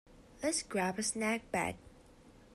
Let’s 0.41 0.63
grab 0.63 0.97
a 0.97 1.03
snack 1.03 1.51
bag. 1.51 1.75